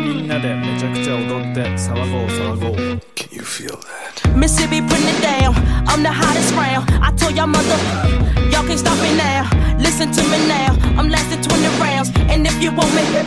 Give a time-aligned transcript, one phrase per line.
[0.00, 3.00] ゃみんなでめちゃくちゃ踊って騒ごう騒ごう。
[3.14, 4.34] Can you feel that?
[4.34, 5.54] Missy be putting it down.
[5.86, 6.88] I'm the hottest round.
[7.02, 7.76] I told y'all mother
[8.50, 9.44] Y'all can't stop me now.
[9.78, 10.76] Listen to me now.
[10.98, 12.10] I'm lasting 20 rounds.
[12.30, 13.26] And if you want me Then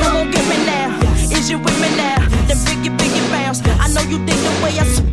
[0.00, 0.88] come on get me now.
[1.36, 2.18] Is you with me now?
[2.46, 3.60] Then biggie biggie bounce.
[3.66, 5.11] I know you think the way I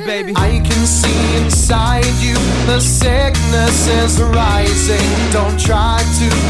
[0.00, 0.06] Mm-hmm.
[0.06, 0.32] baby.
[0.36, 2.34] I can see inside you
[2.66, 5.08] the sickness is rising.
[5.32, 6.45] Don't try to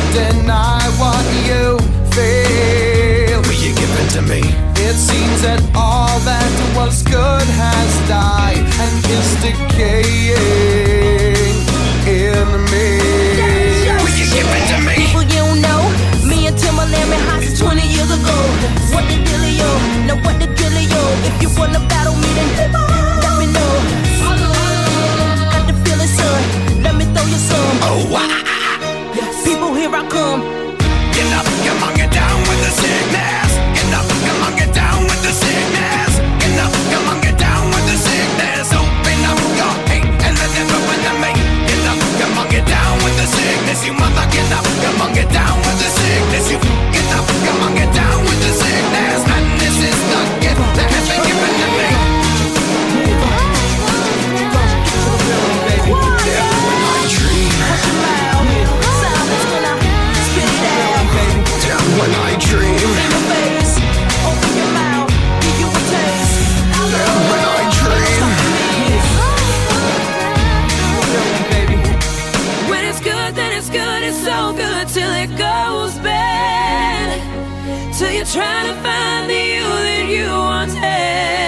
[29.97, 30.66] I come.
[77.99, 81.46] till you're trying to find the you that you once had.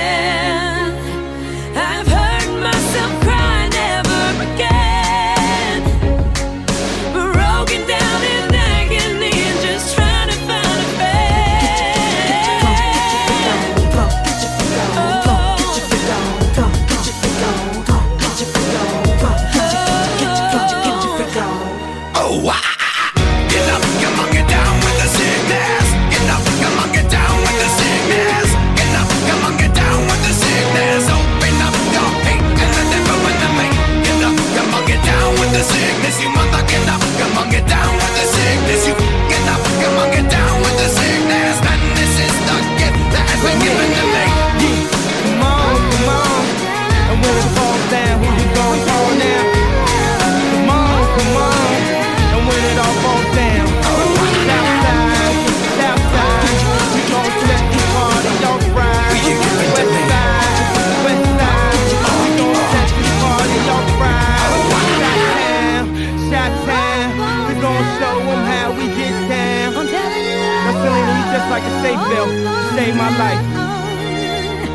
[71.83, 72.31] Seatbelt
[72.75, 73.43] saved my life.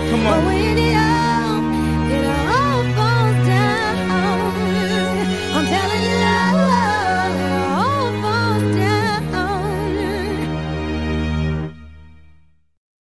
[0.09, 1.32] Come on.